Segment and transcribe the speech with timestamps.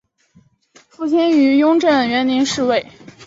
[0.89, 2.91] 傅清于雍正元年授蓝翎侍卫。